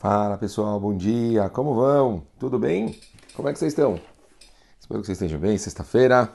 Fala 0.00 0.38
pessoal, 0.38 0.80
bom 0.80 0.96
dia, 0.96 1.50
como 1.50 1.74
vão? 1.74 2.22
Tudo 2.38 2.58
bem? 2.58 2.98
Como 3.34 3.50
é 3.50 3.52
que 3.52 3.58
vocês 3.58 3.74
estão? 3.74 4.00
Espero 4.80 5.02
que 5.02 5.06
vocês 5.06 5.20
estejam 5.20 5.38
bem. 5.38 5.58
Sexta-feira, 5.58 6.32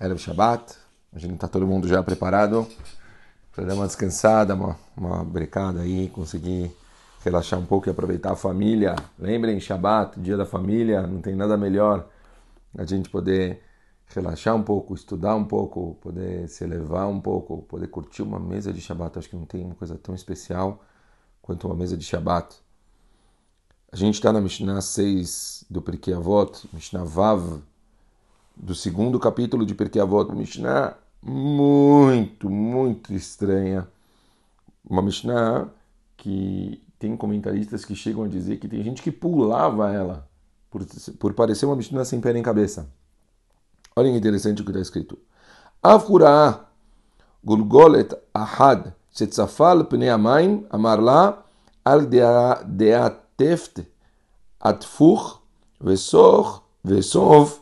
era 0.00 0.12
o 0.12 0.18
Shabbat, 0.18 0.74
a 1.12 1.18
gente 1.20 1.34
está 1.34 1.46
todo 1.46 1.64
mundo 1.64 1.86
já 1.86 2.02
preparado 2.02 2.66
para 3.52 3.66
dar 3.66 3.74
uma 3.74 3.86
descansada, 3.86 4.52
uma, 4.52 4.76
uma 4.96 5.22
brecada 5.22 5.82
aí, 5.82 6.08
conseguir 6.08 6.76
relaxar 7.24 7.60
um 7.60 7.64
pouco 7.64 7.88
e 7.88 7.90
aproveitar 7.92 8.32
a 8.32 8.36
família. 8.36 8.96
Lembrem, 9.16 9.60
Shabbat, 9.60 10.18
dia 10.18 10.36
da 10.36 10.44
família, 10.44 11.06
não 11.06 11.20
tem 11.20 11.36
nada 11.36 11.56
melhor 11.56 12.04
a 12.76 12.84
gente 12.84 13.08
poder 13.08 13.62
relaxar 14.08 14.56
um 14.56 14.62
pouco, 14.64 14.92
estudar 14.92 15.36
um 15.36 15.44
pouco, 15.44 15.96
poder 16.00 16.48
se 16.48 16.64
elevar 16.64 17.08
um 17.08 17.20
pouco, 17.20 17.62
poder 17.62 17.86
curtir 17.86 18.22
uma 18.22 18.40
mesa 18.40 18.72
de 18.72 18.80
Shabbat. 18.80 19.20
Acho 19.20 19.30
que 19.30 19.36
não 19.36 19.46
tem 19.46 19.64
uma 19.64 19.76
coisa 19.76 19.96
tão 19.96 20.16
especial 20.16 20.82
quanto 21.40 21.68
uma 21.68 21.76
mesa 21.76 21.96
de 21.96 22.04
Shabbat. 22.04 22.66
A 23.90 23.96
gente 23.96 24.14
está 24.14 24.30
na 24.30 24.40
Mishnah 24.40 24.82
6 24.82 25.64
do 25.70 25.80
Pirkei 25.80 26.12
Avot, 26.12 26.68
Mishnah 26.74 27.04
Vav, 27.04 27.62
do 28.54 28.74
segundo 28.74 29.18
capítulo 29.18 29.64
de 29.64 29.74
Pirkei 29.74 30.00
Avot, 30.00 30.30
Mishnah 30.34 30.94
muito, 31.22 32.50
muito 32.50 33.14
estranha. 33.14 33.88
Uma 34.88 35.00
Mishnah 35.00 35.68
que 36.18 36.82
tem 36.98 37.16
comentaristas 37.16 37.82
que 37.82 37.94
chegam 37.94 38.24
a 38.24 38.28
dizer 38.28 38.58
que 38.58 38.68
tem 38.68 38.82
gente 38.82 39.00
que 39.00 39.10
pulava 39.10 39.90
ela 39.90 40.28
por, 40.70 40.84
por 41.18 41.32
parecer 41.32 41.64
uma 41.64 41.76
Mishnah 41.76 42.04
sem 42.04 42.20
pé 42.20 42.34
nem 42.34 42.42
cabeça. 42.42 42.90
Olha 43.96 44.10
que 44.10 44.18
interessante 44.18 44.60
o 44.60 44.64
que 44.66 44.70
está 44.70 44.82
escrito. 44.82 45.18
Avkura 45.82 46.60
Gulgolet 47.42 48.14
Ahad 48.34 48.92
Shetzafal 49.12 49.86
Pnei 49.86 50.10
Amaim 50.10 50.66
Amar 50.68 51.00
La 51.00 51.42
Al 51.82 52.06
Deateft 53.38 53.86
Atfuch 54.60 55.38
Vesoch 55.80 56.62
Vesov 56.82 57.60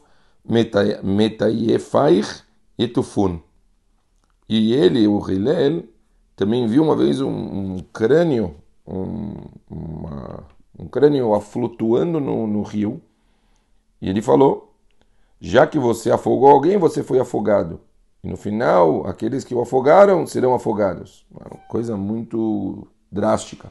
Metayefaich 1.03 2.43
Etufun. 2.79 3.41
E 4.49 4.73
ele, 4.73 5.07
o 5.07 5.19
Hillel, 5.19 5.85
também 6.35 6.67
viu 6.67 6.83
uma 6.83 6.97
vez 6.97 7.21
um, 7.21 7.31
um 7.31 7.79
crânio, 7.93 8.55
um, 8.87 9.35
uma, 9.69 10.45
um 10.79 10.89
crânio 10.89 11.39
flutuando 11.41 12.21
no, 12.21 12.47
no 12.47 12.63
rio, 12.63 13.03
e 14.01 14.09
ele 14.09 14.23
falou 14.23 14.73
já 15.41 15.67
que 15.67 15.79
você 15.79 16.11
afogou 16.11 16.49
alguém, 16.49 16.79
você 16.79 17.03
foi 17.03 17.19
afogado. 17.19 17.81
E 18.25 18.29
no 18.29 18.37
final, 18.37 19.07
aqueles 19.07 19.45
que 19.45 19.55
o 19.55 19.61
afogaram 19.61 20.27
serão 20.27 20.55
afogados. 20.55 21.27
Uma 21.31 21.59
coisa 21.69 21.97
muito 21.97 22.87
drástica. 23.13 23.71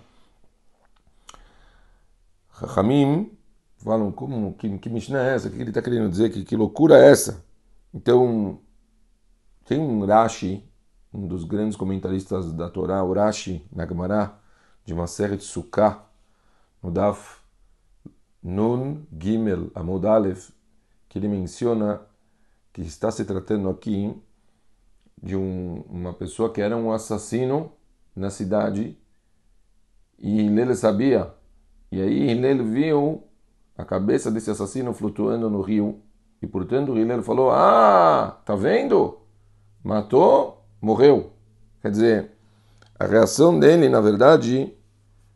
Rahamim 2.55 3.31
falam, 3.77 4.11
como, 4.11 4.53
que, 4.53 4.77
que 4.77 4.89
Mishnah 4.89 5.23
é 5.23 5.35
essa? 5.35 5.47
O 5.47 5.51
que 5.51 5.57
ele 5.59 5.69
está 5.69 5.81
querendo 5.81 6.09
dizer? 6.09 6.31
Que, 6.31 6.43
que 6.43 6.55
loucura 6.55 6.97
é 6.97 7.11
essa? 7.11 7.43
Então, 7.93 8.59
tem 9.65 9.79
um 9.79 10.05
Rashi, 10.05 10.63
um 11.13 11.27
dos 11.27 11.43
grandes 11.43 11.75
comentaristas 11.75 12.51
da 12.53 12.69
Torá, 12.69 13.03
o 13.03 13.13
Rashi 13.13 13.65
Nagmará, 13.71 14.39
de 14.85 14.93
uma 14.93 15.07
série 15.07 15.37
de 15.37 15.43
Sukkah, 15.43 16.03
no 16.81 16.91
Daf 16.91 17.39
Nun 18.41 19.05
Gimel 19.19 19.71
Amud 19.73 20.05
Aleph, 20.05 20.51
que 21.09 21.17
ele 21.17 21.27
menciona 21.27 22.01
que 22.71 22.81
está 22.81 23.11
se 23.11 23.25
tratando 23.25 23.69
aqui 23.69 24.15
de 25.21 25.35
um, 25.35 25.81
uma 25.89 26.13
pessoa 26.13 26.51
que 26.51 26.61
era 26.61 26.77
um 26.77 26.91
assassino 26.91 27.71
na 28.15 28.29
cidade 28.29 28.97
e 30.19 30.41
ele 30.41 30.75
sabia. 30.75 31.33
E 31.95 32.01
aí 32.01 32.29
ele 32.29 32.61
viu 32.61 33.23
a 33.77 33.85
cabeça 33.85 34.29
desse 34.29 34.51
assassino 34.51 34.93
flutuando 34.93 35.49
no 35.49 35.61
rio 35.61 36.01
e 36.41 36.45
portanto 36.45 36.97
ele 36.97 37.21
falou: 37.21 37.51
Ah, 37.51 38.37
tá 38.43 38.53
vendo? 38.53 39.19
Matou, 39.81 40.61
morreu. 40.81 41.31
Quer 41.81 41.91
dizer, 41.91 42.31
a 42.99 43.05
reação 43.05 43.57
dele, 43.57 43.87
na 43.87 44.01
verdade, 44.01 44.73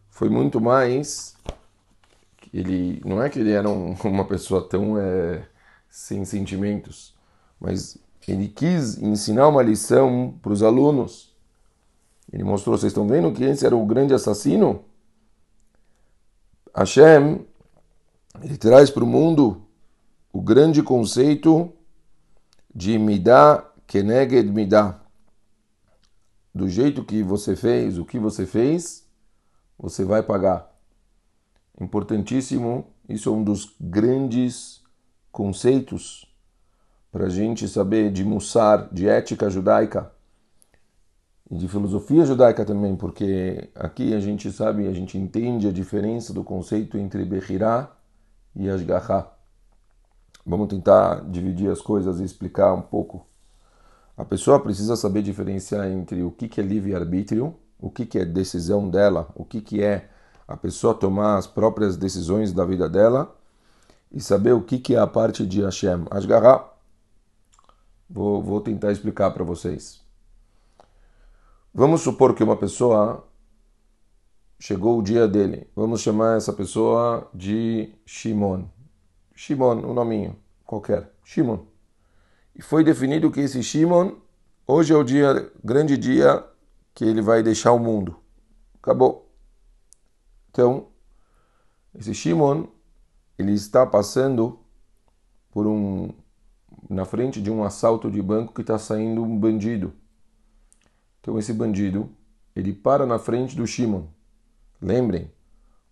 foi 0.10 0.28
muito 0.28 0.60
mais. 0.60 1.34
Ele 2.54 3.02
não 3.06 3.24
é 3.24 3.30
que 3.30 3.40
ele 3.40 3.52
era 3.54 3.70
um, 3.70 3.96
uma 4.04 4.26
pessoa 4.26 4.62
tão 4.62 4.98
é, 5.00 5.42
sem 5.90 6.26
sentimentos, 6.26 7.16
mas 7.58 7.98
ele 8.28 8.50
quis 8.50 8.98
ensinar 8.98 9.48
uma 9.48 9.64
lição 9.64 10.38
para 10.42 10.52
os 10.52 10.62
alunos. 10.62 11.34
Ele 12.34 12.44
mostrou, 12.44 12.78
vocês 12.78 12.92
estão 12.92 13.08
vendo 13.08 13.32
que 13.32 13.46
esse 13.46 13.66
era 13.66 13.78
o 13.78 13.86
grande 13.86 14.14
assassino? 14.14 14.89
Hashem, 16.76 17.46
ele 18.42 18.58
traz 18.58 18.90
para 18.90 19.04
o 19.04 19.08
mundo 19.08 19.66
o 20.32 20.42
grande 20.42 20.84
conceito 20.84 21.72
de 22.74 22.98
Midah 22.98 23.66
Keneged 23.88 24.52
Midah. 24.52 25.00
Do 26.54 26.68
jeito 26.68 27.04
que 27.04 27.24
você 27.24 27.56
fez, 27.56 27.98
o 27.98 28.06
que 28.06 28.20
você 28.20 28.46
fez, 28.46 29.06
você 29.78 30.04
vai 30.04 30.22
pagar. 30.22 30.70
Importantíssimo, 31.80 32.88
isso 33.08 33.30
é 33.30 33.32
um 33.32 33.44
dos 33.44 33.76
grandes 33.80 34.82
conceitos 35.32 36.26
para 37.12 37.26
a 37.26 37.30
gente 37.30 37.68
saber 37.68 38.12
de 38.12 38.24
Mussar, 38.24 38.94
de 38.94 39.08
ética 39.08 39.50
judaica 39.50 40.12
e 41.52 41.58
de 41.58 41.68
filosofia 41.68 42.26
judaica 42.26 42.64
também, 42.64 42.96
porque 42.96 43.70
aqui 43.74 44.14
a 44.14 44.20
gente 44.20 44.52
sabe, 44.52 44.88
a 44.88 44.94
gente 44.94 45.18
entende 45.18 45.68
a 45.68 45.72
diferença 45.72 46.32
do 46.32 46.44
conceito 46.44 46.98
entre 46.98 47.26
Bechirá 47.26 47.92
e 48.56 48.70
Ashgaha. 48.70 49.32
Vamos 50.46 50.68
tentar 50.68 51.22
dividir 51.30 51.72
as 51.72 51.82
coisas 51.82 52.20
e 52.20 52.24
explicar 52.24 52.74
um 52.74 52.82
pouco. 52.82 53.26
A 54.16 54.24
pessoa 54.24 54.60
precisa 54.60 54.96
saber 54.96 55.24
diferenciar 55.24 55.88
entre 55.88 56.22
o 56.22 56.32
que 56.32 56.60
é 56.60 56.64
livre-arbítrio, 56.64 57.56
o 57.80 57.90
que 57.90 58.20
é 58.20 58.26
decisão 58.26 58.90
dela, 58.90 59.30
o 59.34 59.44
que 59.44 59.82
é 59.82 60.10
a 60.48 60.58
pessoa 60.58 60.94
tomar 60.94 61.38
as 61.38 61.48
próprias 61.48 61.96
decisões 61.96 62.52
da 62.52 62.66
vida 62.66 62.90
dela 62.90 63.36
e 64.12 64.20
saber 64.20 64.54
o 64.54 64.62
que, 64.62 64.96
é 64.96 65.00
a 65.00 65.08
parte 65.08 65.46
de 65.46 65.62
Hashem. 65.62 66.06
Ashgará, 66.12 66.68
vou, 68.10 68.42
vou 68.42 68.60
tentar 68.60 68.92
explicar 68.92 69.32
para 69.32 69.44
vocês. 69.44 70.09
Vamos 71.74 72.02
supor 72.02 72.34
que 72.34 72.44
uma 72.44 72.58
pessoa 72.58 73.28
chegou 74.60 74.98
o 74.98 75.04
dia 75.04 75.28
dele. 75.28 75.70
Vamos 75.76 76.02
chamar 76.02 76.38
essa 76.38 76.52
pessoa 76.52 77.30
de 77.34 77.94
Shimon. 78.06 78.66
Shimon, 79.36 79.86
um 79.86 79.94
nominho 79.94 80.36
qualquer. 80.66 81.14
Shimon. 81.24 81.60
E 82.56 82.62
foi 82.62 82.84
definido 82.84 83.32
que 83.32 83.40
esse 83.40 83.62
Shimon, 83.64 84.16
hoje 84.68 84.94
é 84.94 84.98
o 84.98 85.04
dia, 85.04 85.52
grande 85.64 85.96
dia 85.96 86.44
que 86.94 87.06
ele 87.06 87.22
vai 87.22 87.44
deixar 87.44 87.72
o 87.72 87.80
mundo. 87.80 88.18
Acabou. 88.82 89.32
Então, 90.50 90.88
esse 91.94 92.14
Shimon 92.14 92.66
ele 93.38 93.54
está 93.54 93.86
passando 93.86 94.60
por 95.52 95.68
um 95.68 96.10
na 96.90 97.06
frente 97.06 97.42
de 97.42 97.52
um 97.52 97.64
assalto 97.64 98.10
de 98.10 98.22
banco 98.22 98.54
que 98.54 98.62
está 98.62 98.80
saindo 98.80 99.24
um 99.24 99.38
bandido. 99.38 99.94
Então 101.22 101.38
esse 101.38 101.54
bandido 101.54 102.10
ele 102.56 102.74
para 102.74 103.06
na 103.06 103.20
frente 103.20 103.56
do 103.56 103.66
Shimon. 103.66 104.04
Lembrem, 104.82 105.32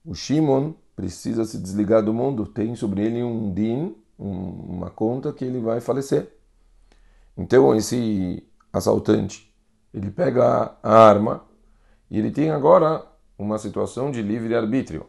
o 0.06 0.14
Shimon 0.14 0.74
precisa 0.96 1.46
se 1.46 1.58
desligar 1.58 2.04
do 2.04 2.14
mundo, 2.14 2.46
tem 2.46 2.76
sobre 2.76 3.06
ele 3.06 3.22
um 3.22 3.54
din, 3.54 3.96
um, 4.18 4.50
uma 4.78 4.90
conta 4.90 5.32
que 5.32 5.46
ele 5.46 5.60
vai 5.60 5.80
falecer. 5.80 6.34
Então 7.38 7.76
esse 7.76 8.44
assaltante 8.74 9.54
ele 9.94 10.12
pega 10.12 10.78
a 10.82 10.94
arma 10.94 11.46
e 12.10 12.18
ele 12.18 12.32
tem 12.32 12.52
agora 12.52 13.06
uma 13.38 13.58
situação 13.58 14.12
de 14.12 14.22
livre 14.22 14.56
arbítrio. 14.56 15.06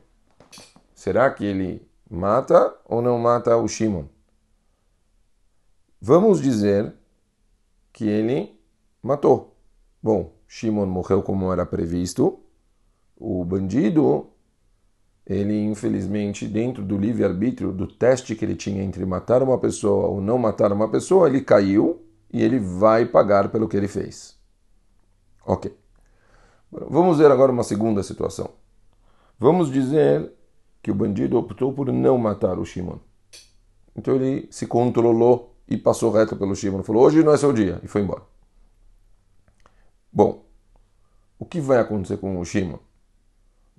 Será 0.94 1.30
que 1.30 1.44
ele 1.44 1.86
mata 2.10 2.74
ou 2.84 3.00
não 3.00 3.18
mata 3.18 3.56
o 3.56 3.68
Shimon? 3.68 4.04
Vamos 6.00 6.40
dizer 6.40 6.94
que 7.92 8.06
ele 8.06 8.58
matou. 9.02 9.47
Bom, 10.02 10.32
Shimon 10.46 10.86
morreu 10.86 11.22
como 11.22 11.52
era 11.52 11.66
previsto. 11.66 12.40
O 13.16 13.44
bandido, 13.44 14.28
ele 15.26 15.64
infelizmente, 15.64 16.46
dentro 16.46 16.84
do 16.84 16.96
livre-arbítrio, 16.96 17.72
do 17.72 17.86
teste 17.86 18.34
que 18.34 18.44
ele 18.44 18.54
tinha 18.54 18.82
entre 18.82 19.04
matar 19.04 19.42
uma 19.42 19.58
pessoa 19.58 20.06
ou 20.06 20.20
não 20.20 20.38
matar 20.38 20.72
uma 20.72 20.88
pessoa, 20.88 21.28
ele 21.28 21.40
caiu 21.40 22.00
e 22.32 22.42
ele 22.42 22.58
vai 22.58 23.04
pagar 23.06 23.48
pelo 23.50 23.68
que 23.68 23.76
ele 23.76 23.88
fez. 23.88 24.38
Ok. 25.44 25.74
Vamos 26.70 27.18
ver 27.18 27.30
agora 27.30 27.50
uma 27.50 27.64
segunda 27.64 28.02
situação. 28.02 28.50
Vamos 29.38 29.70
dizer 29.70 30.30
que 30.82 30.90
o 30.90 30.94
bandido 30.94 31.38
optou 31.38 31.72
por 31.72 31.90
não 31.92 32.18
matar 32.18 32.58
o 32.58 32.64
Shimon. 32.64 32.98
Então 33.96 34.14
ele 34.14 34.46
se 34.50 34.66
controlou 34.66 35.56
e 35.66 35.76
passou 35.76 36.10
reto 36.10 36.36
pelo 36.36 36.54
Shimon. 36.54 36.82
Falou: 36.82 37.04
Hoje 37.04 37.22
não 37.22 37.32
é 37.32 37.36
seu 37.36 37.52
dia. 37.52 37.80
E 37.82 37.88
foi 37.88 38.02
embora. 38.02 38.22
Bom, 40.12 40.44
o 41.38 41.44
que 41.44 41.60
vai 41.60 41.78
acontecer 41.78 42.16
com 42.16 42.38
o 42.38 42.44
Shimon? 42.44 42.78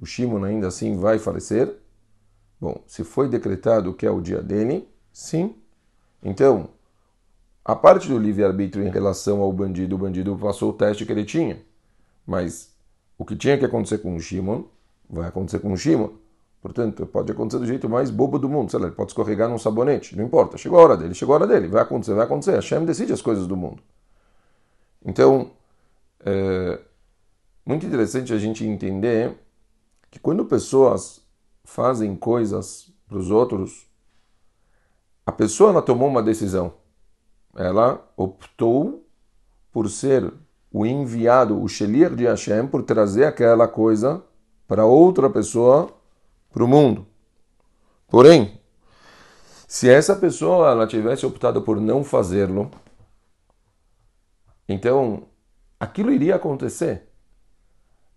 o 0.02 0.06
Shimon 0.06 0.44
ainda 0.44 0.68
assim 0.68 0.98
vai 0.98 1.20
falecer? 1.20 1.76
Bom, 2.60 2.82
se 2.88 3.04
foi 3.04 3.28
decretado 3.28 3.94
que 3.94 4.06
é 4.06 4.12
o 4.12 4.22
dia 4.22 4.42
dele, 4.42 4.88
sim. 5.12 5.56
Então, 6.24 6.70
a 7.64 7.76
parte 7.76 8.08
do 8.08 8.18
livre-arbítrio 8.18 8.86
em 8.86 8.90
relação 8.90 9.42
ao 9.42 9.52
bandido, 9.52 9.96
o 9.96 10.00
bandido 10.00 10.38
passou 10.38 10.70
o 10.70 10.74
teste 10.74 11.06
que 11.06 11.12
ele 11.12 11.26
tinha. 11.26 11.62
Mas 12.26 12.74
o 13.18 13.26
que 13.26 13.36
tinha 13.36 13.58
que 13.58 13.66
acontecer 13.66 14.00
com 14.00 14.16
o 14.16 14.20
Shimon, 14.20 14.64
vai 15.10 15.28
acontecer 15.28 15.60
com 15.60 15.72
o 15.72 15.78
Shimon. 15.78 16.10
Portanto, 16.62 17.06
pode 17.06 17.32
acontecer 17.32 17.60
do 17.60 17.66
jeito 17.66 17.88
mais 17.88 18.10
bobo 18.10 18.38
do 18.38 18.50
mundo. 18.50 18.70
Sei 18.70 18.80
lá, 18.80 18.88
ele 18.88 18.96
pode 18.96 19.12
escorregar 19.12 19.50
num 19.50 19.58
sabonete. 19.58 20.16
Não 20.16 20.26
importa. 20.26 20.58
Chegou 20.58 20.80
a 20.80 20.84
hora 20.84 20.98
dele, 20.98 21.14
chegou 21.14 21.34
a 21.34 21.38
hora 21.38 21.48
dele. 21.48 21.70
Vai 21.70 21.82
acontecer, 21.82 22.14
vai 22.14 22.26
acontecer. 22.26 22.52
A 22.52 22.56
Hashem 22.56 22.84
decide 22.84 23.14
as 23.14 23.22
coisas 23.22 23.48
do 23.48 23.56
mundo. 23.56 23.82
Então, 25.06 25.52
é 26.26 26.80
muito 27.66 27.86
interessante 27.86 28.34
a 28.34 28.38
gente 28.38 28.66
entender 28.66 29.38
que 30.10 30.20
quando 30.20 30.46
pessoas 30.46 31.22
fazem 31.64 32.16
coisas 32.16 32.92
para 33.08 33.18
os 33.18 33.30
outros, 33.30 33.88
a 35.26 35.32
pessoa 35.32 35.70
ela 35.70 35.82
tomou 35.82 36.08
uma 36.08 36.24
decisão. 36.24 36.74
Ela 37.56 38.04
optou 38.18 39.08
por 39.72 39.90
ser 39.90 40.34
o 40.72 40.86
enviado, 40.86 41.62
o 41.62 41.68
Shelir 41.68 42.16
de 42.16 42.26
Hashem, 42.26 42.68
por 42.68 42.84
trazer 42.84 43.26
aquela 43.26 43.68
coisa 43.68 44.24
para 44.68 44.86
outra 44.86 45.30
pessoa, 45.30 45.92
para 46.52 46.64
o 46.64 46.68
mundo. 46.68 47.06
Porém, 48.08 48.60
se 49.68 49.90
essa 49.90 50.16
pessoa 50.16 50.72
ela 50.72 50.88
tivesse 50.88 51.26
optado 51.26 51.62
por 51.62 51.80
não 51.80 52.04
fazê-lo, 52.04 52.72
então 54.68 55.28
aquilo 55.80 56.12
iria 56.12 56.36
acontecer. 56.36 57.08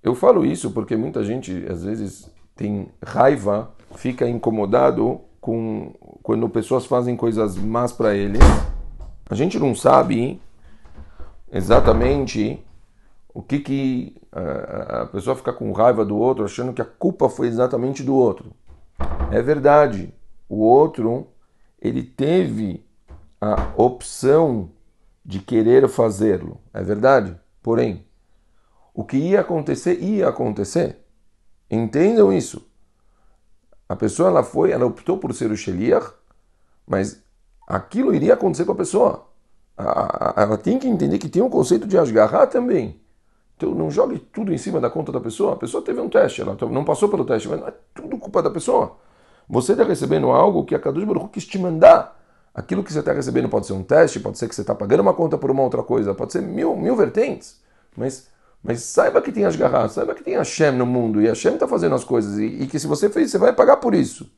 Eu 0.03 0.15
falo 0.15 0.45
isso 0.45 0.73
porque 0.73 0.97
muita 0.97 1.23
gente 1.23 1.65
às 1.71 1.85
vezes 1.85 2.31
tem 2.57 2.89
raiva, 3.05 3.73
fica 3.95 4.29
incomodado 4.29 5.21
com 5.41 5.95
quando 6.23 6.49
pessoas 6.49 6.87
fazem 6.87 7.17
coisas 7.17 7.57
más 7.57 7.93
para 7.93 8.15
eles. 8.15 8.41
A 9.29 9.35
gente 9.35 9.59
não 9.59 9.75
sabe 9.75 10.41
exatamente 11.51 12.65
o 13.33 13.43
que 13.43 13.59
que 13.59 14.17
a, 14.31 15.03
a 15.03 15.07
pessoa 15.07 15.37
fica 15.37 15.53
com 15.53 15.73
raiva 15.73 16.05
do 16.05 16.17
outro, 16.17 16.45
achando 16.45 16.73
que 16.73 16.83
a 16.83 16.87
culpa 16.87 17.29
foi 17.29 17.47
exatamente 17.47 18.03
do 18.03 18.15
outro. 18.15 18.53
É 19.31 19.41
verdade, 19.41 20.13
o 20.49 20.59
outro 20.59 21.27
ele 21.81 22.03
teve 22.03 22.85
a 23.41 23.73
opção 23.77 24.71
de 25.25 25.39
querer 25.41 25.89
fazê-lo, 25.89 26.61
é 26.73 26.83
verdade. 26.83 27.37
Porém, 27.63 28.05
o 28.93 29.05
que 29.05 29.17
ia 29.17 29.41
acontecer 29.41 30.01
ia 30.01 30.29
acontecer. 30.29 30.99
Entendam 31.71 32.33
isso. 32.33 32.67
A 33.89 33.97
pessoa 33.97 34.29
ela 34.29 34.43
foi, 34.43 34.71
ela 34.73 34.87
optou 34.87 35.19
por 35.19 35.35
ser 35.35 35.51
o 35.51 35.57
Sheliach, 35.57 36.13
mas 36.87 37.23
aquilo 37.67 38.15
iria 38.15 38.35
acontecer 38.35 38.65
com 38.65 38.73
a 38.73 38.77
pessoa 38.77 39.33
ela 40.37 40.59
tem 40.59 40.79
que 40.79 40.87
entender 40.87 41.19
que 41.19 41.29
tem 41.29 41.43
um 41.43 41.51
conceito 41.51 41.87
de 41.87 41.99
asgarrar 41.99 42.47
também. 42.47 43.01
Então 43.57 43.75
não 43.75 43.91
jogue 43.91 44.19
tudo 44.19 44.53
em 44.53 44.59
cima 44.59 44.81
da 44.81 44.91
conta 44.91 45.13
da 45.13 45.21
pessoa. 45.21 45.55
A 45.55 45.57
pessoa 45.57 45.83
teve 45.83 46.01
um 46.01 46.09
teste, 46.09 46.43
ela 46.43 46.57
não 46.71 46.85
passou 46.85 47.09
pelo 47.09 47.25
teste, 47.25 47.49
mas 47.49 47.61
não 47.61 47.69
é 47.69 47.75
tudo 47.95 48.19
culpa 48.19 48.43
da 48.43 48.51
pessoa. 48.51 48.97
Você 49.49 49.73
está 49.73 49.85
recebendo 49.85 50.31
algo 50.31 50.65
que 50.65 50.75
a 50.75 50.79
Kadosh 50.79 51.05
Baruch 51.05 51.29
quis 51.29 51.47
te 51.47 51.59
mandar. 51.59 52.21
Aquilo 52.55 52.85
que 52.85 52.93
você 52.93 52.99
está 52.99 53.13
recebendo 53.13 53.49
pode 53.49 53.67
ser 53.67 53.73
um 53.73 53.83
teste, 53.83 54.21
pode 54.21 54.39
ser 54.39 54.49
que 54.49 54.55
você 54.55 54.61
está 54.61 54.75
pagando 54.75 55.01
uma 55.01 55.15
conta 55.15 55.39
por 55.39 55.51
uma 55.51 55.63
outra 55.63 55.83
coisa, 55.83 56.15
pode 56.15 56.33
ser 56.33 56.43
mil, 56.43 56.77
mil 56.77 56.95
vertentes. 56.95 57.61
Mas, 57.97 58.29
mas 58.63 58.83
saiba 58.83 59.23
que 59.23 59.33
tem 59.33 59.45
asgarrar, 59.45 59.89
saiba 59.89 60.15
que 60.15 60.23
tem 60.23 60.37
Hashem 60.37 60.73
no 60.73 60.85
mundo 60.85 61.23
e 61.23 61.27
Hashem 61.27 61.55
está 61.55 61.67
fazendo 61.67 61.95
as 61.95 62.05
coisas 62.05 62.39
e, 62.39 62.45
e 62.45 62.67
que 62.67 62.79
se 62.79 62.87
você 62.87 63.09
fez, 63.09 63.31
você 63.31 63.39
vai 63.39 63.55
pagar 63.55 63.79
por 63.79 63.95
isso. 63.95 64.31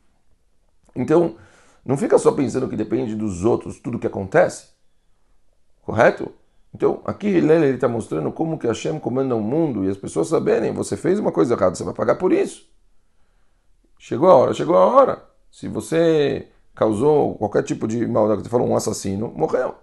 Então, 0.95 1.37
não 1.85 1.97
fica 1.97 2.17
só 2.19 2.31
pensando 2.31 2.69
que 2.69 2.77
depende 2.77 3.17
dos 3.17 3.45
outros 3.45 3.81
tudo 3.81 3.99
que 3.99 4.07
acontece. 4.07 4.69
Correto? 5.83 6.31
Então, 6.73 7.03
aqui 7.05 7.29
Hillel 7.29 7.75
está 7.75 7.89
mostrando 7.89 8.33
como 8.33 8.59
que 8.59 8.67
Hashem 8.67 8.99
comanda 8.99 9.35
o 9.35 9.41
mundo 9.41 9.85
e 9.85 9.89
as 9.89 9.97
pessoas 9.97 10.29
saberem, 10.29 10.73
você 10.73 10.97
fez 10.97 11.19
uma 11.19 11.31
coisa 11.31 11.55
errada, 11.55 11.75
você 11.75 11.85
vai 11.85 11.95
pagar 11.95 12.15
por 12.15 12.33
isso. 12.33 12.69
Chegou 13.99 14.29
a 14.29 14.35
hora, 14.35 14.55
chegou 14.55 14.77
a 14.77 14.85
hora. 14.85 15.25
Se 15.51 15.69
você 15.69 16.49
causou 16.75 17.35
qualquer 17.37 17.63
tipo 17.63 17.87
de 17.87 18.07
maldade, 18.07 18.43
você 18.43 18.49
falou 18.49 18.69
um 18.69 18.77
assassino, 18.77 19.33
morreu. 19.35 19.75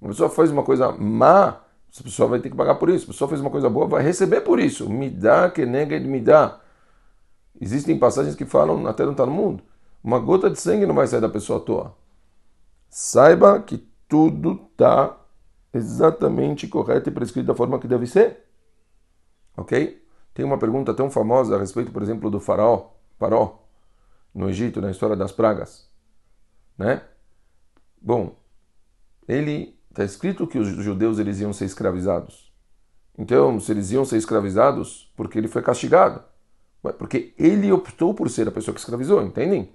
Uma 0.00 0.10
pessoa 0.10 0.28
fez 0.28 0.50
uma 0.50 0.62
coisa 0.62 0.92
má, 0.92 1.60
essa 1.90 2.02
pessoa 2.02 2.28
vai 2.28 2.40
ter 2.40 2.50
que 2.50 2.56
pagar 2.56 2.74
por 2.74 2.90
isso. 2.90 3.04
A 3.04 3.08
pessoa 3.08 3.28
fez 3.28 3.40
uma 3.40 3.50
coisa 3.50 3.70
boa, 3.70 3.86
vai 3.86 4.02
receber 4.02 4.42
por 4.42 4.60
isso. 4.60 4.88
Me 4.88 5.08
dá 5.08 5.50
que 5.50 5.64
nega 5.64 5.98
me 6.00 6.20
dá. 6.20 6.60
Existem 7.60 7.98
passagens 7.98 8.34
que 8.34 8.44
falam, 8.44 8.86
até 8.86 9.04
não 9.04 9.12
está 9.12 9.24
no 9.24 9.32
mundo, 9.32 9.62
uma 10.04 10.18
gota 10.18 10.50
de 10.50 10.60
sangue 10.60 10.84
não 10.84 10.94
vai 10.94 11.06
sair 11.06 11.20
da 11.20 11.28
pessoa 11.28 11.58
à 11.58 11.62
toa. 11.62 11.96
Saiba 12.90 13.60
que 13.60 13.78
tudo 14.06 14.68
está 14.70 15.16
exatamente 15.72 16.68
correta 16.68 17.08
e 17.08 17.12
prescrita 17.12 17.48
da 17.48 17.54
forma 17.54 17.78
que 17.78 17.88
deve 17.88 18.06
ser. 18.06 18.44
Ok? 19.56 20.02
Tem 20.34 20.44
uma 20.44 20.58
pergunta 20.58 20.92
tão 20.92 21.10
famosa 21.10 21.56
a 21.56 21.58
respeito, 21.58 21.90
por 21.90 22.02
exemplo, 22.02 22.30
do 22.30 22.38
faraó, 22.38 22.90
Paró, 23.18 23.62
no 24.34 24.50
Egito, 24.50 24.82
na 24.82 24.90
história 24.90 25.16
das 25.16 25.32
pragas. 25.32 25.88
Né? 26.78 27.02
Bom, 28.00 28.36
ele 29.26 29.78
está 29.90 30.04
escrito 30.04 30.46
que 30.46 30.58
os 30.58 30.68
judeus 30.68 31.18
eles 31.18 31.40
iam 31.40 31.52
ser 31.52 31.64
escravizados. 31.64 32.52
Então, 33.18 33.58
se 33.58 33.72
eles 33.72 33.90
iam 33.90 34.04
ser 34.04 34.18
escravizados, 34.18 35.10
porque 35.16 35.38
ele 35.38 35.48
foi 35.48 35.62
castigado. 35.62 36.22
Porque 36.98 37.34
ele 37.38 37.72
optou 37.72 38.14
por 38.14 38.30
ser 38.30 38.46
a 38.46 38.52
pessoa 38.52 38.74
que 38.74 38.80
escravizou, 38.80 39.22
entendem? 39.22 39.72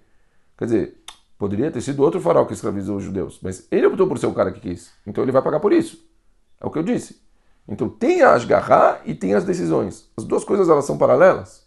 Quer 0.57 0.65
dizer, 0.65 1.01
Poderia 1.41 1.71
ter 1.71 1.81
sido 1.81 2.03
outro 2.03 2.21
faraó 2.21 2.45
que 2.45 2.53
escravizou 2.53 2.97
os 2.97 3.03
judeus, 3.03 3.39
mas 3.41 3.65
ele 3.71 3.87
optou 3.87 4.05
por 4.05 4.19
ser 4.19 4.27
o 4.27 4.33
cara 4.33 4.51
que 4.51 4.59
quis. 4.59 4.91
Então 5.07 5.23
ele 5.23 5.31
vai 5.31 5.41
pagar 5.41 5.59
por 5.59 5.73
isso. 5.73 6.07
É 6.59 6.67
o 6.67 6.69
que 6.69 6.77
eu 6.77 6.83
disse. 6.83 7.19
Então 7.67 7.89
tem 7.89 8.21
a 8.21 8.33
asgarrar 8.33 9.01
e 9.05 9.15
tem 9.15 9.33
as 9.33 9.43
decisões. 9.43 10.07
As 10.15 10.23
duas 10.23 10.43
coisas 10.43 10.69
elas 10.69 10.85
são 10.85 10.99
paralelas. 10.99 11.65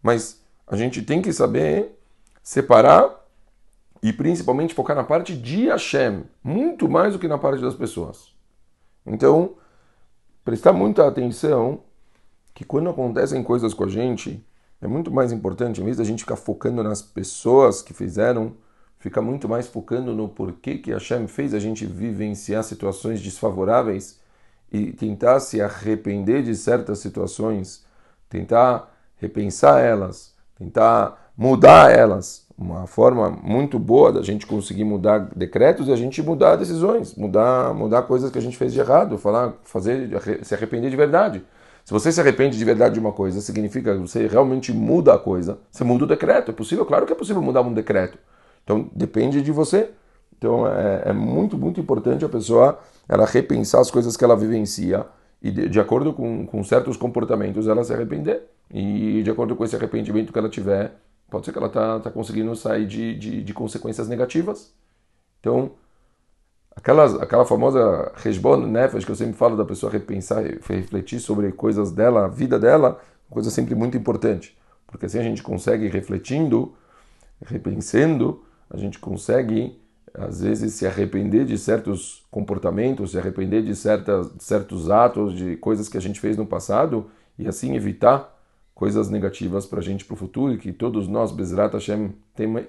Mas 0.00 0.40
a 0.64 0.76
gente 0.76 1.02
tem 1.02 1.20
que 1.20 1.32
saber 1.32 2.00
separar 2.40 3.12
e 4.02 4.12
principalmente 4.12 4.74
focar 4.74 4.96
na 4.96 5.04
parte 5.04 5.36
de 5.36 5.68
Hashem, 5.68 6.24
muito 6.42 6.88
mais 6.88 7.12
do 7.12 7.18
que 7.18 7.28
na 7.28 7.38
parte 7.38 7.60
das 7.60 7.74
pessoas. 7.74 8.34
Então, 9.06 9.54
prestar 10.44 10.72
muita 10.72 11.06
atenção 11.06 11.80
que 12.54 12.64
quando 12.64 12.90
acontecem 12.90 13.42
coisas 13.42 13.74
com 13.74 13.84
a 13.84 13.88
gente, 13.88 14.44
é 14.80 14.86
muito 14.86 15.10
mais 15.10 15.32
importante, 15.32 15.80
em 15.80 15.84
vez 15.84 15.98
da 15.98 16.04
gente 16.04 16.20
ficar 16.20 16.36
focando 16.36 16.82
nas 16.82 17.02
pessoas 17.02 17.82
que 17.82 17.92
fizeram, 17.92 18.54
fica 18.98 19.20
muito 19.20 19.48
mais 19.48 19.66
focando 19.66 20.14
no 20.14 20.28
porquê 20.28 20.78
que 20.78 20.92
Hashem 20.92 21.26
fez 21.26 21.52
a 21.52 21.58
gente 21.58 21.84
vivenciar 21.84 22.64
situações 22.64 23.20
desfavoráveis 23.20 24.20
e 24.72 24.92
tentar 24.92 25.40
se 25.40 25.60
arrepender 25.60 26.42
de 26.42 26.54
certas 26.54 27.00
situações, 27.00 27.84
tentar 28.28 28.94
repensar 29.16 29.80
elas, 29.80 30.34
tentar 30.56 31.32
mudar 31.36 31.90
elas. 31.90 32.46
Uma 32.60 32.86
forma 32.86 33.30
muito 33.42 33.78
boa 33.78 34.12
da 34.12 34.20
gente 34.20 34.46
conseguir 34.46 34.84
mudar 34.84 35.30
decretos 35.34 35.88
e 35.88 35.92
a 35.92 35.96
gente 35.96 36.22
mudar 36.22 36.56
decisões, 36.56 37.14
mudar, 37.14 37.72
mudar 37.72 38.02
coisas 38.02 38.30
que 38.30 38.36
a 38.36 38.42
gente 38.42 38.54
fez 38.58 38.74
de 38.74 38.80
errado, 38.80 39.16
falar, 39.16 39.54
fazer, 39.64 40.10
se 40.42 40.54
arrepender 40.54 40.90
de 40.90 40.96
verdade. 40.96 41.42
Se 41.86 41.90
você 41.90 42.12
se 42.12 42.20
arrepende 42.20 42.58
de 42.58 42.64
verdade 42.64 42.94
de 42.94 43.00
uma 43.00 43.12
coisa, 43.12 43.40
significa 43.40 43.94
que 43.94 44.00
você 44.00 44.26
realmente 44.26 44.74
muda 44.74 45.14
a 45.14 45.18
coisa. 45.18 45.58
Você 45.70 45.82
muda 45.84 46.04
o 46.04 46.06
decreto. 46.06 46.50
É 46.50 46.54
possível? 46.54 46.84
Claro 46.84 47.06
que 47.06 47.12
é 47.14 47.16
possível 47.16 47.40
mudar 47.40 47.62
um 47.62 47.72
decreto. 47.72 48.18
Então 48.62 48.90
depende 48.94 49.40
de 49.40 49.50
você. 49.50 49.88
Então 50.36 50.66
é, 50.66 51.04
é, 51.06 51.12
muito, 51.14 51.56
muito 51.56 51.80
importante 51.80 52.26
a 52.26 52.28
pessoa 52.28 52.78
ela 53.08 53.24
repensar 53.24 53.80
as 53.80 53.90
coisas 53.90 54.18
que 54.18 54.24
ela 54.24 54.36
vivencia 54.36 55.06
e 55.42 55.50
de, 55.50 55.66
de 55.66 55.80
acordo 55.80 56.12
com, 56.12 56.46
com, 56.46 56.62
certos 56.62 56.98
comportamentos 56.98 57.66
ela 57.66 57.82
se 57.84 57.92
arrepender. 57.94 58.42
E 58.70 59.22
de 59.22 59.30
acordo 59.30 59.56
com 59.56 59.64
esse 59.64 59.74
arrependimento 59.74 60.30
que 60.30 60.38
ela 60.38 60.50
tiver, 60.50 60.92
pode 61.30 61.46
ser 61.46 61.52
que 61.52 61.58
ela 61.58 61.68
está 61.68 62.00
tá 62.00 62.10
conseguindo 62.10 62.54
sair 62.56 62.86
de, 62.86 63.16
de, 63.16 63.42
de, 63.42 63.54
consequências 63.54 64.08
negativas. 64.08 64.72
Então, 65.38 65.72
aquelas, 66.74 67.14
aquela 67.14 67.44
famosa 67.44 68.12
resbon 68.16 68.66
nefesh 68.66 69.04
que 69.04 69.10
eu 69.10 69.16
sempre 69.16 69.34
falo 69.34 69.56
da 69.56 69.64
pessoa 69.64 69.90
repensar, 69.90 70.42
refletir 70.42 71.20
sobre 71.20 71.52
coisas 71.52 71.92
dela, 71.92 72.24
a 72.24 72.28
vida 72.28 72.58
dela, 72.58 73.00
coisa 73.30 73.50
sempre 73.50 73.74
muito 73.74 73.96
importante. 73.96 74.58
Porque 74.86 75.06
assim 75.06 75.18
a 75.18 75.22
gente 75.22 75.42
consegue 75.42 75.88
refletindo, 75.88 76.74
repensando, 77.46 78.42
a 78.68 78.76
gente 78.76 78.98
consegue, 78.98 79.80
às 80.12 80.40
vezes, 80.40 80.74
se 80.74 80.86
arrepender 80.86 81.44
de 81.44 81.56
certos 81.56 82.26
comportamentos, 82.30 83.12
se 83.12 83.18
arrepender 83.18 83.62
de, 83.62 83.74
certas, 83.76 84.30
certos 84.38 84.90
atos, 84.90 85.34
de 85.34 85.56
coisas 85.56 85.88
que 85.88 85.96
a 85.96 86.00
gente 86.00 86.20
fez 86.20 86.36
no 86.36 86.44
passado 86.44 87.10
e 87.38 87.46
assim 87.46 87.76
evitar 87.76 88.39
coisas 88.80 89.10
negativas 89.10 89.66
para 89.66 89.80
a 89.80 89.82
gente 89.82 90.06
para 90.06 90.14
o 90.14 90.16
futuro 90.16 90.54
e 90.54 90.56
que 90.56 90.72
todos 90.72 91.06
nós, 91.06 91.30
Bezrat 91.30 91.74
Hashem, 91.74 92.14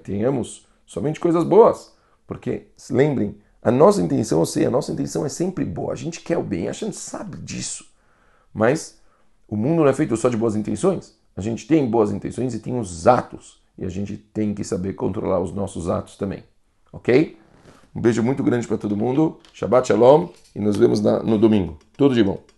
tenhamos 0.02 0.66
somente 0.84 1.18
coisas 1.18 1.42
boas. 1.42 1.94
Porque, 2.26 2.66
lembrem, 2.90 3.34
a 3.62 3.70
nossa 3.70 4.02
intenção, 4.02 4.40
eu 4.40 4.44
sei, 4.44 4.66
a 4.66 4.70
nossa 4.70 4.92
intenção 4.92 5.24
é 5.24 5.30
sempre 5.30 5.64
boa. 5.64 5.90
A 5.90 5.96
gente 5.96 6.20
quer 6.20 6.36
o 6.36 6.42
bem, 6.42 6.68
a 6.68 6.72
gente 6.72 6.96
sabe 6.96 7.38
disso. 7.38 7.86
Mas 8.52 9.00
o 9.48 9.56
mundo 9.56 9.80
não 9.80 9.88
é 9.88 9.94
feito 9.94 10.14
só 10.18 10.28
de 10.28 10.36
boas 10.36 10.54
intenções. 10.54 11.16
a 11.34 11.40
gente 11.40 11.66
tem 11.66 11.90
boas 11.90 12.12
intenções 12.12 12.52
e 12.52 12.58
tem 12.58 12.78
os 12.78 13.06
atos. 13.06 13.62
E 13.78 13.82
a 13.86 13.88
gente 13.88 14.14
tem 14.14 14.52
que 14.52 14.62
saber 14.62 14.92
controlar 14.92 15.40
os 15.40 15.50
nossos 15.50 15.88
atos 15.88 16.18
também. 16.18 16.44
Ok? 16.92 17.38
Um 17.96 18.02
beijo 18.02 18.22
muito 18.22 18.42
grande 18.42 18.68
para 18.68 18.76
todo 18.76 18.94
mundo. 18.94 19.40
Shabbat 19.54 19.88
Shalom 19.88 20.28
e 20.54 20.60
nos 20.60 20.76
vemos 20.76 21.00
na, 21.00 21.22
no 21.22 21.38
domingo. 21.38 21.78
Tudo 21.96 22.14
de 22.14 22.22
bom. 22.22 22.42